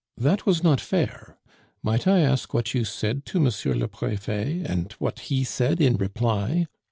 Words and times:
That 0.17 0.47
was 0.47 0.63
not 0.63 0.81
fair. 0.81 1.37
Might 1.83 2.07
I 2.07 2.21
ask 2.21 2.55
what 2.55 2.73
you 2.73 2.83
said 2.85 3.23
to 3.27 3.37
M. 3.37 3.43
le 3.77 3.87
Prefet, 3.87 4.65
and 4.65 4.91
what 4.93 5.19
he 5.29 5.43
said 5.43 5.79
in 5.79 5.95
reply?" 5.95 6.65